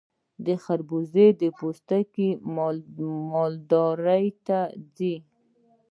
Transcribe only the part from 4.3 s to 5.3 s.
ته ځي.